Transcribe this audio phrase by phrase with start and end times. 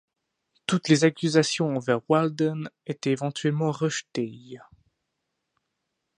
[0.65, 4.57] Toutes les accusations envers Walden étaient éventuellement rejetées.